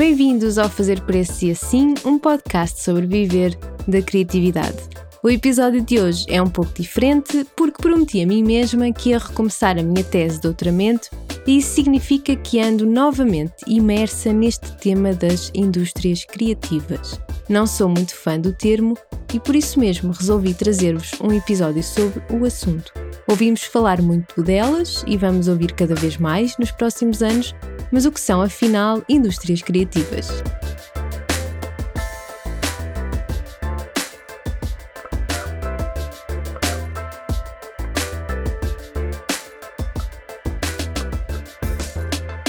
[0.00, 3.54] Bem-vindos ao Fazer Preço e Assim, um podcast sobre viver
[3.86, 4.78] da criatividade.
[5.22, 9.18] O episódio de hoje é um pouco diferente porque prometi a mim mesma que ia
[9.18, 11.10] recomeçar a minha tese de doutoramento
[11.46, 17.20] e isso significa que ando novamente imersa neste tema das indústrias criativas.
[17.46, 18.96] Não sou muito fã do termo
[19.34, 22.90] e por isso mesmo resolvi trazer-vos um episódio sobre o assunto.
[23.30, 27.54] Ouvimos falar muito delas e vamos ouvir cada vez mais nos próximos anos,
[27.92, 30.26] mas o que são afinal indústrias criativas?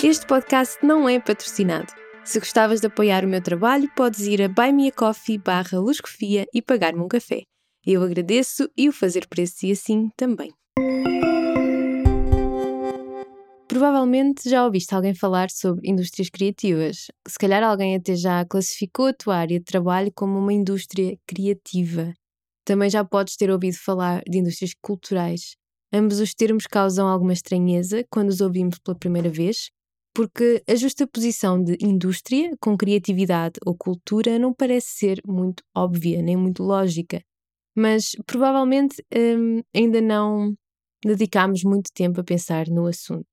[0.03, 1.93] Este podcast não é patrocinado.
[2.23, 5.77] Se gostavas de apoiar o meu trabalho, podes ir a buymeacoffee barra
[6.51, 7.43] e pagar-me um café.
[7.85, 10.51] Eu agradeço e o fazer preço e assim também.
[13.71, 17.07] Provavelmente já ouviste alguém falar sobre indústrias criativas.
[17.25, 22.13] Se calhar alguém até já classificou a tua área de trabalho como uma indústria criativa.
[22.65, 25.55] Também já podes ter ouvido falar de indústrias culturais.
[25.93, 29.71] Ambos os termos causam alguma estranheza quando os ouvimos pela primeira vez,
[30.13, 36.35] porque a justaposição de indústria com criatividade ou cultura não parece ser muito óbvia nem
[36.35, 37.23] muito lógica,
[37.75, 40.53] mas provavelmente hum, ainda não
[41.03, 43.25] dedicámos muito tempo a pensar no assunto.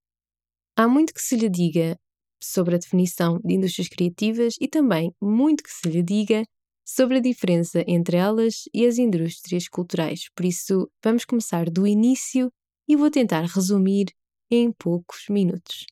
[0.77, 1.99] Há muito que se lhe diga
[2.43, 6.45] sobre a definição de indústrias criativas e também muito que se lhe diga
[6.87, 10.29] sobre a diferença entre elas e as indústrias culturais.
[10.35, 12.51] Por isso, vamos começar do início
[12.89, 14.07] e vou tentar resumir
[14.51, 15.85] em poucos minutos.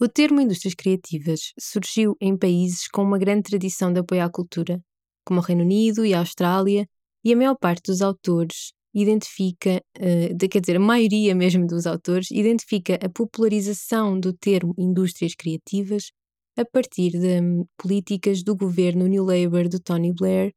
[0.00, 4.82] O termo indústrias criativas surgiu em países com uma grande tradição de apoio à cultura,
[5.24, 6.86] como o Reino Unido e a Austrália,
[7.24, 12.30] e a maior parte dos autores identifica, uh, quer dizer, a maioria mesmo dos autores,
[12.30, 16.10] identifica a popularização do termo indústrias criativas
[16.56, 20.52] a partir de um, políticas do governo New Labour de Tony Blair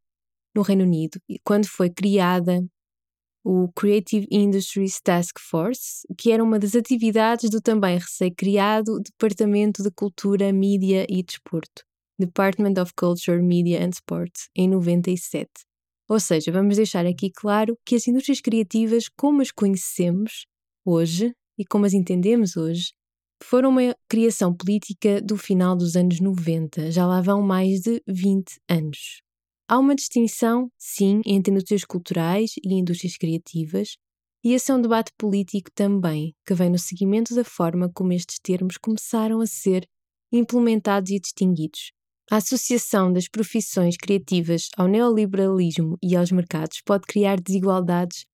[0.56, 2.64] no Reino Unido, quando foi criada
[3.44, 9.90] o Creative Industries Task Force, que era uma das atividades do também recém-criado Departamento de
[9.90, 11.86] Cultura, Mídia e Desporto,
[12.20, 15.50] Department of Culture, Media and Sport, em 97.
[16.10, 20.46] Ou seja, vamos deixar aqui claro que as indústrias criativas, como as conhecemos
[20.86, 22.94] hoje e como as entendemos hoje,
[23.44, 28.60] foram uma criação política do final dos anos 90, já lá vão mais de 20
[28.70, 29.22] anos.
[29.70, 33.98] Há uma distinção, sim, entre indústrias culturais e indústrias criativas,
[34.44, 38.40] e esse é um debate político também, que vem no seguimento da forma como estes
[38.40, 39.86] termos começaram a ser
[40.32, 41.92] implementados e distinguidos.
[42.30, 48.26] A associação das profissões criativas ao neoliberalismo e aos mercados pode criar desigualdades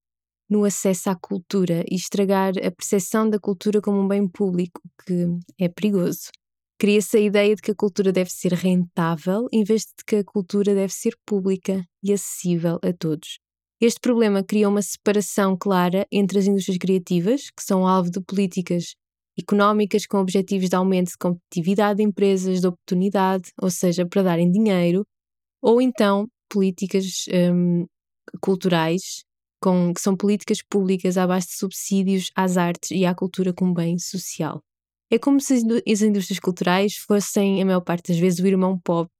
[0.50, 5.26] no acesso à cultura e estragar a percepção da cultura como um bem público, que
[5.60, 6.30] é perigoso.
[6.76, 10.24] Cria-se a ideia de que a cultura deve ser rentável, em vez de que a
[10.24, 13.38] cultura deve ser pública e acessível a todos.
[13.80, 18.96] Este problema cria uma separação clara entre as indústrias criativas, que são alvo de políticas
[19.38, 24.50] económicas com objetivos de aumento de competitividade de empresas, de oportunidade, ou seja, para darem
[24.50, 25.04] dinheiro,
[25.62, 27.86] ou então políticas hum,
[28.40, 29.24] culturais,
[29.60, 33.74] com, que são políticas públicas à base de subsídios às artes e à cultura como
[33.74, 34.60] bem social.
[35.10, 39.10] É como se as indústrias culturais fossem, a maior parte das vezes, o irmão pobre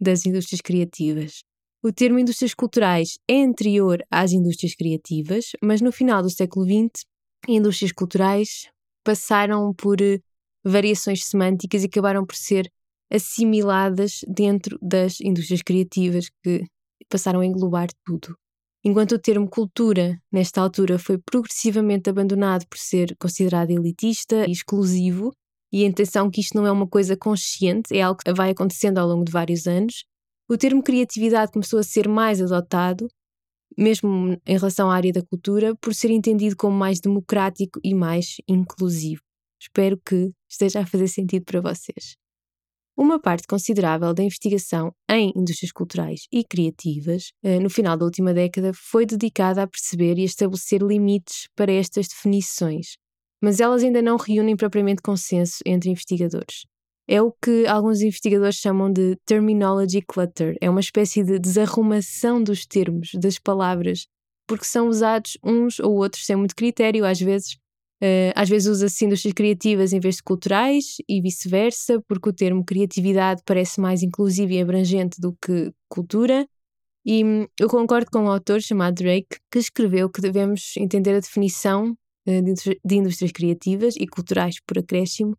[0.00, 1.42] das indústrias criativas.
[1.82, 7.04] O termo indústrias culturais é anterior às indústrias criativas, mas no final do século XX,
[7.46, 8.68] indústrias culturais
[9.04, 10.18] passaram por eh,
[10.64, 12.70] variações semânticas e acabaram por ser
[13.12, 16.64] assimiladas dentro das indústrias criativas que
[17.08, 18.34] passaram a englobar tudo.
[18.82, 25.32] Enquanto o termo cultura, nesta altura, foi progressivamente abandonado por ser considerado elitista e exclusivo,
[25.72, 28.98] e a intenção que isto não é uma coisa consciente, é algo que vai acontecendo
[28.98, 30.04] ao longo de vários anos,
[30.48, 33.08] o termo criatividade começou a ser mais adotado,
[33.76, 38.36] mesmo em relação à área da cultura, por ser entendido como mais democrático e mais
[38.48, 39.22] inclusivo.
[39.60, 42.16] Espero que esteja a fazer sentido para vocês.
[42.96, 48.32] Uma parte considerável da investigação em indústrias culturais e criativas, eh, no final da última
[48.32, 52.96] década, foi dedicada a perceber e a estabelecer limites para estas definições,
[53.42, 56.66] mas elas ainda não reúnem propriamente consenso entre investigadores.
[57.06, 62.64] É o que alguns investigadores chamam de terminology clutter, é uma espécie de desarrumação dos
[62.64, 64.06] termos, das palavras,
[64.46, 67.58] porque são usados uns ou outros sem muito critério, às vezes
[68.02, 72.62] Uh, às vezes usa-se indústrias criativas em vez de culturais e vice-versa, porque o termo
[72.62, 76.46] criatividade parece mais inclusivo e abrangente do que cultura.
[77.06, 81.20] E hum, eu concordo com um autor chamado Drake que escreveu que devemos entender a
[81.20, 81.92] definição
[82.28, 85.34] uh, de indústrias criativas e culturais por acréscimo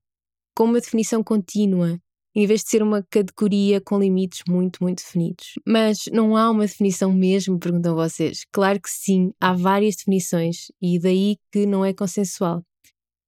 [0.56, 2.00] como uma definição contínua
[2.36, 5.54] em vez de ser uma categoria com limites muito, muito definidos.
[5.66, 8.46] Mas não há uma definição mesmo, perguntam vocês.
[8.52, 12.62] Claro que sim, há várias definições e daí que não é consensual.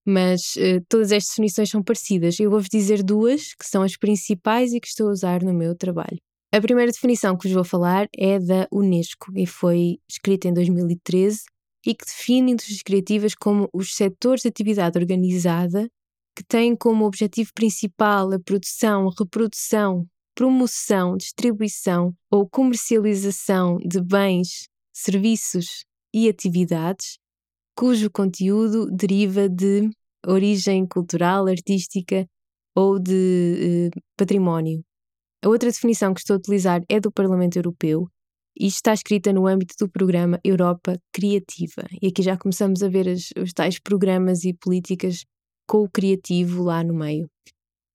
[0.05, 2.37] Mas uh, todas estas definições são parecidas.
[2.39, 5.73] Eu vou-vos dizer duas que são as principais e que estou a usar no meu
[5.75, 6.17] trabalho.
[6.51, 11.41] A primeira definição que vos vou falar é da Unesco e foi escrita em 2013
[11.85, 15.89] e que define indústrias criativas como os setores de atividade organizada
[16.37, 20.05] que têm como objetivo principal a produção, reprodução,
[20.35, 27.17] promoção, distribuição ou comercialização de bens, serviços e atividades
[27.75, 29.89] cujo conteúdo deriva de
[30.27, 32.27] origem cultural, artística
[32.75, 34.83] ou de eh, património.
[35.43, 38.07] A outra definição que estou a utilizar é do Parlamento Europeu
[38.59, 41.87] e está escrita no âmbito do programa Europa Criativa.
[41.99, 45.25] E aqui já começamos a ver as, os tais programas e políticas
[45.67, 47.29] com o criativo lá no meio.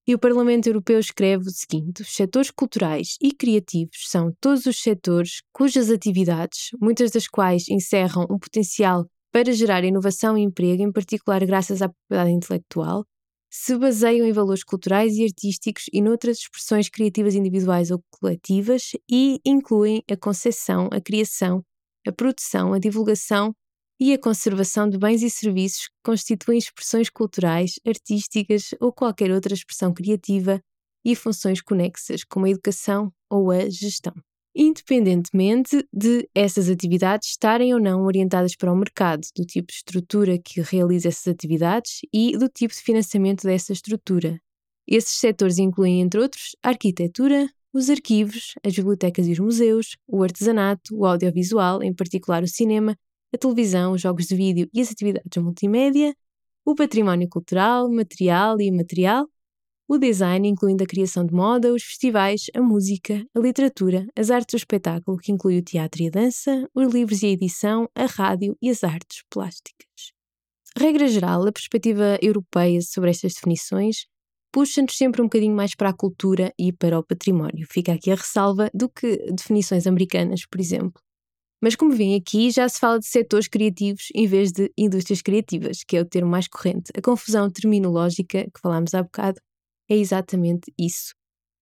[0.07, 4.83] E o Parlamento Europeu escreve o seguinte: os setores culturais e criativos são todos os
[4.83, 10.93] setores cujas atividades, muitas das quais encerram um potencial para gerar inovação e emprego, em
[10.93, 13.05] particular graças à propriedade intelectual,
[13.51, 19.41] se baseiam em valores culturais e artísticos e noutras expressões criativas individuais ou coletivas e
[19.45, 21.63] incluem a concepção, a criação,
[22.07, 23.55] a produção, a divulgação
[24.03, 29.55] e a conservação de bens e serviços que constituem expressões culturais, artísticas ou qualquer outra
[29.55, 30.61] expressão criativa
[31.05, 34.13] e funções conexas, como a educação ou a gestão.
[34.57, 40.37] Independentemente de essas atividades estarem ou não orientadas para o mercado, do tipo de estrutura
[40.37, 44.37] que realiza essas atividades e do tipo de financiamento dessa estrutura.
[44.85, 50.25] Esses setores incluem, entre outros, a arquitetura, os arquivos, as bibliotecas e os museus, o
[50.25, 52.97] artesanato, o audiovisual, em particular o cinema,
[53.33, 56.15] a televisão, os jogos de vídeo e as atividades multimédia,
[56.65, 59.27] o património cultural, material e imaterial,
[59.89, 64.55] o design, incluindo a criação de moda, os festivais, a música, a literatura, as artes
[64.55, 68.07] do espetáculo, que inclui o teatro e a dança, os livros e a edição, a
[68.07, 70.13] rádio e as artes plásticas.
[70.79, 74.07] Regra geral, a perspectiva europeia sobre estas definições
[74.53, 77.67] puxa-nos sempre um bocadinho mais para a cultura e para o património.
[77.69, 81.03] Fica aqui a ressalva do que definições americanas, por exemplo.
[81.63, 85.85] Mas como vem aqui, já se fala de setores criativos em vez de indústrias criativas,
[85.85, 86.91] que é o termo mais corrente.
[86.97, 89.41] A confusão terminológica que falámos há bocado
[89.89, 91.15] é exatamente isso.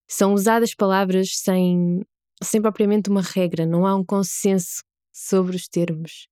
[0.08, 2.00] São usadas palavras sem,
[2.42, 4.82] sem propriamente uma regra, não há um consenso
[5.12, 6.26] sobre os termos.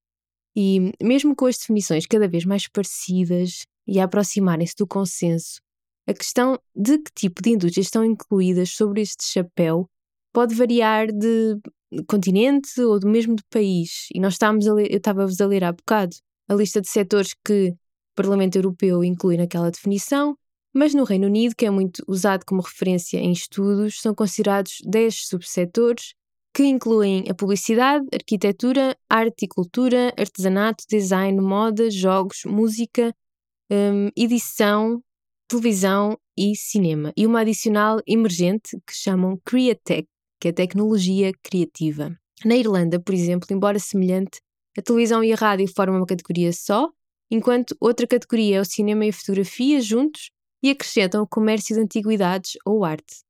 [0.57, 5.61] E mesmo com as definições cada vez mais parecidas e a aproximarem-se do consenso,
[6.07, 9.87] a questão de que tipo de indústrias estão incluídas sobre este chapéu
[10.33, 11.61] pode variar de
[12.07, 14.09] continente ou do mesmo do país.
[14.15, 16.17] E nós estávamos a ler, eu estava-vos a ler há bocado
[16.49, 17.77] a lista de setores que o
[18.15, 20.37] Parlamento Europeu inclui naquela definição,
[20.75, 25.27] mas no Reino Unido, que é muito usado como referência em estudos, são considerados 10
[25.27, 26.15] subsetores
[26.55, 33.15] que incluem a publicidade, arquitetura, arte e cultura, artesanato, design, moda, jogos, música,
[33.71, 35.03] um, edição,
[35.47, 37.13] televisão e cinema.
[37.17, 40.09] E uma adicional emergente que chamam Createch,
[40.41, 42.17] que é tecnologia criativa.
[42.45, 44.41] Na Irlanda, por exemplo, embora semelhante,
[44.77, 46.89] a televisão e a rádio formam uma categoria só,
[47.31, 50.31] enquanto outra categoria é o cinema e a fotografia juntos
[50.63, 53.23] e acrescentam o comércio de antiguidades ou arte.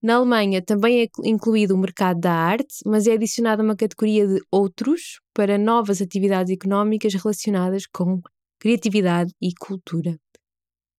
[0.00, 4.40] Na Alemanha também é incluído o mercado da arte, mas é adicionada uma categoria de
[4.50, 8.20] outros para novas atividades económicas relacionadas com
[8.60, 10.16] criatividade e cultura.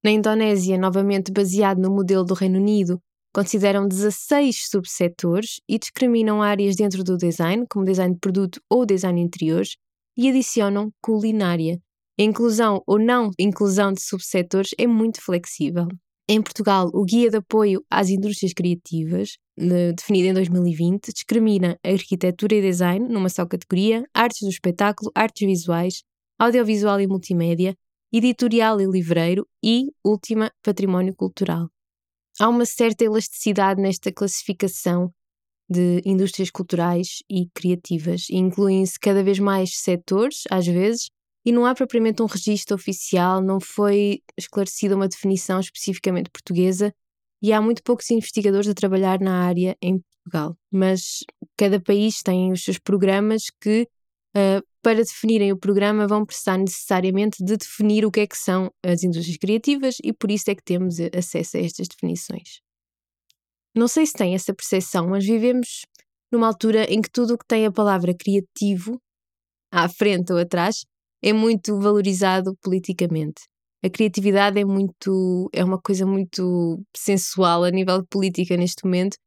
[0.03, 3.01] Na Indonésia, novamente baseado no modelo do Reino Unido,
[3.33, 9.19] Consideram 16 subsetores e discriminam áreas dentro do design, como design de produto ou design
[9.19, 9.75] de interiores,
[10.17, 11.79] e adicionam culinária.
[12.19, 15.87] A inclusão ou não inclusão de subsetores é muito flexível.
[16.27, 19.37] Em Portugal, o Guia de Apoio às Indústrias Criativas,
[19.95, 26.03] definido em 2020, discrimina arquitetura e design numa só categoria, artes do espetáculo, artes visuais,
[26.39, 27.75] audiovisual e multimédia,
[28.11, 31.69] editorial e livreiro e, última, património cultural
[32.39, 35.13] há uma certa elasticidade nesta classificação
[35.69, 38.27] de indústrias culturais e criativas.
[38.31, 41.09] Incluem-se cada vez mais setores, às vezes,
[41.45, 46.93] e não há propriamente um registro oficial, não foi esclarecida uma definição especificamente portuguesa
[47.41, 50.57] e há muito poucos investigadores a trabalhar na área em Portugal.
[50.71, 51.23] Mas
[51.55, 53.87] cada país tem os seus programas que
[54.35, 58.71] uh, para definirem o programa, vão precisar necessariamente de definir o que é que são
[58.83, 62.61] as indústrias criativas e por isso é que temos acesso a estas definições.
[63.75, 65.85] Não sei se têm essa percepção, mas vivemos
[66.31, 68.99] numa altura em que tudo o que tem a palavra criativo,
[69.71, 70.85] à frente ou atrás,
[71.21, 73.41] é muito valorizado politicamente.
[73.83, 79.17] a criatividade é muito é uma coisa muito sensual a nível de política neste momento,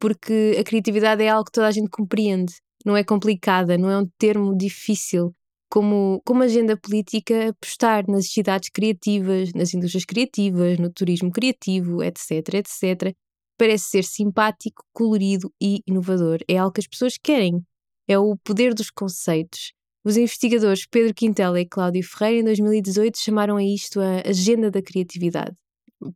[0.00, 2.54] porque a criatividade é algo que toda a gente compreende,
[2.84, 5.34] não é complicada, não é um termo difícil.
[5.70, 12.54] Como, como agenda política, apostar nas cidades criativas, nas indústrias criativas, no turismo criativo, etc,
[12.54, 13.14] etc,
[13.58, 16.38] parece ser simpático, colorido e inovador.
[16.48, 17.62] É algo que as pessoas querem.
[18.06, 19.72] É o poder dos conceitos.
[20.02, 24.80] Os investigadores Pedro Quintela e Cláudio Ferreira, em 2018, chamaram a isto a Agenda da
[24.80, 25.54] Criatividade.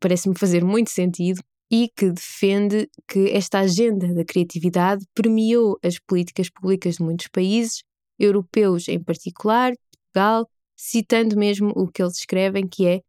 [0.01, 1.43] Parece-me fazer muito sentido
[1.73, 7.83] e que defende que esta agenda da criatividade permeou as políticas públicas de muitos países,
[8.19, 9.73] europeus em particular,
[10.13, 13.01] Portugal, citando mesmo o que eles escrevem, que é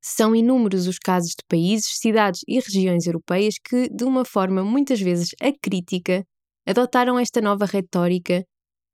[0.00, 5.00] são inúmeros os casos de países, cidades e regiões europeias que, de uma forma muitas
[5.00, 6.24] vezes acrítica,
[6.66, 8.44] adotaram esta nova retórica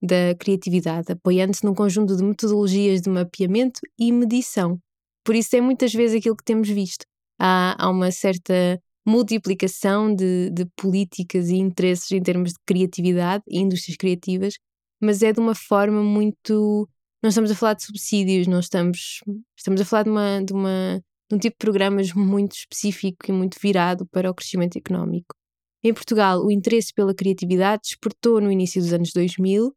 [0.02, 4.78] da criatividade, apoiando-se num conjunto de metodologias de mapeamento e medição.
[5.24, 7.04] Por isso é muitas vezes aquilo que temos visto.
[7.38, 13.58] Há, há uma certa multiplicação de, de políticas e interesses em termos de criatividade e
[13.58, 14.54] indústrias criativas,
[15.00, 16.88] mas é de uma forma muito.
[17.22, 19.20] Não estamos a falar de subsídios, não estamos.
[19.56, 23.32] Estamos a falar de, uma, de, uma, de um tipo de programas muito específico e
[23.32, 25.34] muito virado para o crescimento económico.
[25.82, 29.74] Em Portugal, o interesse pela criatividade despertou no início dos anos 2000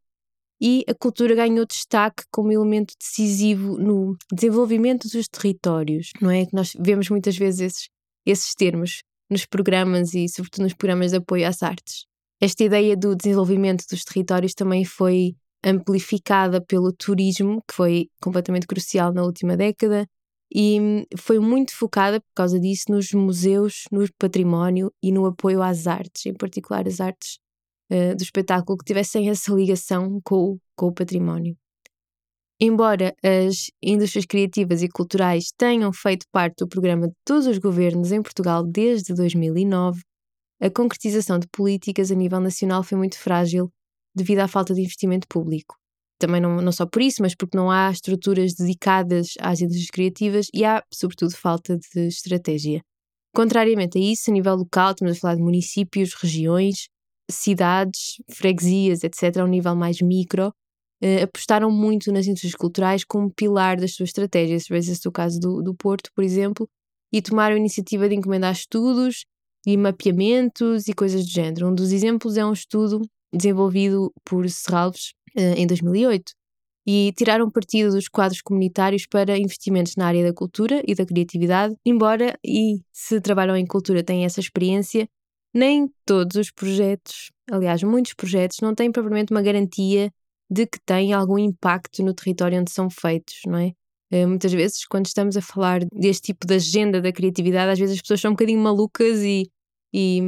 [0.59, 6.47] e a cultura ganhou destaque como elemento decisivo no desenvolvimento dos territórios, não é?
[6.51, 7.89] Nós vemos muitas vezes esses,
[8.25, 12.05] esses termos nos programas e, sobretudo, nos programas de apoio às artes.
[12.39, 19.13] Esta ideia do desenvolvimento dos territórios também foi amplificada pelo turismo, que foi completamente crucial
[19.13, 20.07] na última década,
[20.53, 25.87] e foi muito focada, por causa disso, nos museus, no património e no apoio às
[25.87, 27.39] artes, em particular as artes
[27.89, 31.55] uh, do espetáculo que tivessem essa ligação com, com o património.
[32.63, 38.11] Embora as indústrias criativas e culturais tenham feito parte do programa de todos os governos
[38.11, 39.99] em Portugal desde 2009,
[40.61, 43.71] a concretização de políticas a nível nacional foi muito frágil
[44.15, 45.75] devido à falta de investimento público.
[46.19, 50.47] Também não, não só por isso, mas porque não há estruturas dedicadas às indústrias criativas
[50.53, 52.83] e há, sobretudo, falta de estratégia.
[53.33, 56.89] Contrariamente a isso, a nível local, estamos a falar de municípios, regiões,
[57.27, 60.53] cidades, freguesias, etc., a um nível mais micro,
[61.03, 64.65] uh, apostaram muito nas indústrias culturais como pilar das suas estratégias.
[64.69, 66.67] Veja esse o caso do, do Porto, por exemplo,
[67.11, 69.25] e tomaram a iniciativa de encomendar estudos
[69.65, 71.67] e mapeamentos e coisas do género.
[71.69, 73.01] Um dos exemplos é um estudo
[73.33, 76.31] desenvolvido por Serralves uh, em 2008
[76.85, 81.75] e tiraram partido dos quadros comunitários para investimentos na área da cultura e da criatividade,
[81.85, 85.07] embora e se trabalham em cultura têm essa experiência,
[85.53, 90.11] nem todos os projetos, aliás, muitos projetos não têm propriamente uma garantia
[90.51, 93.71] de que têm algum impacto no território onde são feitos, não é?
[94.13, 97.95] Uh, muitas vezes, quando estamos a falar deste tipo de agenda da criatividade, às vezes
[97.95, 99.49] as pessoas são um bocadinho malucas e,
[99.93, 100.19] e,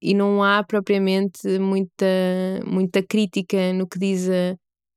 [0.00, 2.06] e não há propriamente muita,
[2.66, 4.56] muita crítica no que diz a,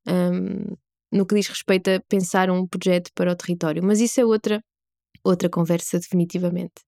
[0.10, 0.78] um,
[1.12, 3.84] no que diz respeito a pensar um projeto para o território.
[3.84, 4.64] Mas isso é outra,
[5.26, 6.86] outra conversa, definitivamente.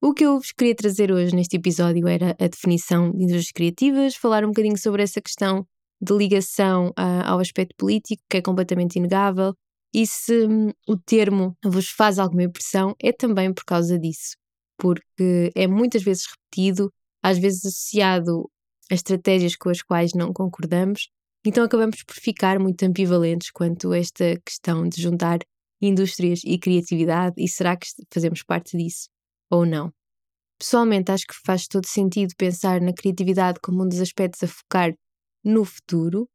[0.00, 4.14] O que eu vos queria trazer hoje neste episódio era a definição de indústrias criativas,
[4.14, 5.66] falar um bocadinho sobre essa questão
[6.00, 9.54] de ligação uh, ao aspecto político, que é completamente inegável,
[9.94, 14.36] e se um, o termo vos faz alguma impressão, é também por causa disso,
[14.76, 18.50] porque é muitas vezes repetido, às vezes associado
[18.90, 21.08] a estratégias com as quais não concordamos,
[21.44, 25.38] então acabamos por ficar muito ambivalentes quanto a esta questão de juntar
[25.80, 29.08] indústrias e criatividade, e será que fazemos parte disso
[29.50, 29.92] ou não?
[30.58, 34.92] Pessoalmente, acho que faz todo sentido pensar na criatividade como um dos aspectos a focar
[35.46, 36.28] no futuro,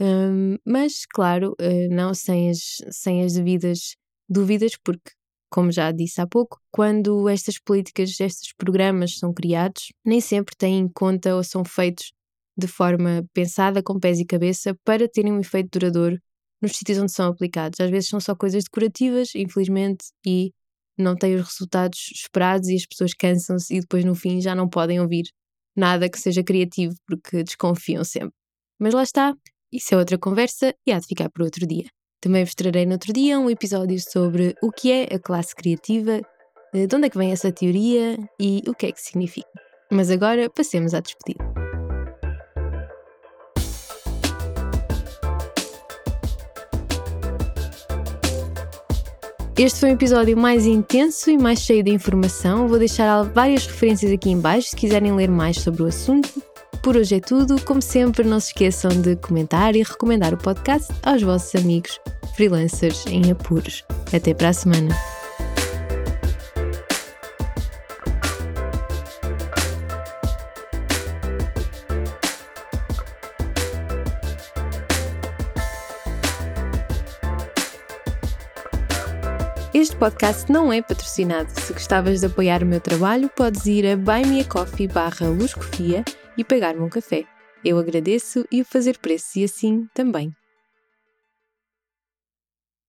[0.00, 3.96] um, mas, claro, uh, não sem as, sem as devidas
[4.28, 5.10] dúvidas, porque,
[5.50, 10.78] como já disse há pouco, quando estas políticas, estes programas são criados, nem sempre têm
[10.80, 12.12] em conta ou são feitos
[12.56, 16.18] de forma pensada, com pés e cabeça, para terem um efeito duradouro
[16.60, 17.80] nos sítios onde são aplicados.
[17.80, 20.52] Às vezes são só coisas decorativas, infelizmente, e
[20.98, 24.68] não têm os resultados esperados e as pessoas cansam-se e depois no fim já não
[24.68, 25.24] podem ouvir
[25.76, 28.37] nada que seja criativo porque desconfiam sempre.
[28.78, 29.34] Mas lá está,
[29.72, 31.86] isso é outra conversa e há de ficar para outro dia.
[32.20, 36.20] Também vos trarei no outro dia um episódio sobre o que é a classe criativa,
[36.72, 39.48] eh, de onde é que vem essa teoria e o que é que significa.
[39.90, 41.44] Mas agora passemos à despedida.
[49.56, 52.68] Este foi um episódio mais intenso e mais cheio de informação.
[52.68, 56.47] Vou deixar várias referências aqui em baixo se quiserem ler mais sobre o assunto.
[56.82, 57.60] Por hoje é tudo.
[57.64, 62.00] Como sempre, não se esqueçam de comentar e recomendar o podcast aos vossos amigos
[62.34, 63.84] freelancers em apuros.
[64.12, 64.94] Até para a semana!
[79.74, 81.48] Este podcast não é patrocinado.
[81.60, 85.28] Se gostavas de apoiar o meu trabalho, podes ir a buymeacoffee barra
[86.38, 87.26] e pagar-me um café.
[87.64, 90.32] Eu agradeço e o fazer preço e assim também.